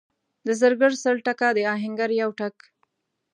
[0.45, 2.57] د زرګر سل ټکه، د اهنګر یو ټک.